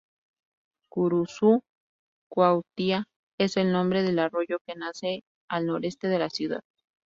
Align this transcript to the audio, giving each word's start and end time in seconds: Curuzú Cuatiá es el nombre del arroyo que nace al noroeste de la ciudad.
Curuzú 0.89 1.61
Cuatiá 2.27 3.05
es 3.39 3.55
el 3.55 3.71
nombre 3.71 4.01
del 4.01 4.17
arroyo 4.17 4.57
que 4.65 4.73
nace 4.73 5.23
al 5.47 5.67
noroeste 5.67 6.07
de 6.07 6.17
la 6.17 6.31
ciudad. 6.31 6.63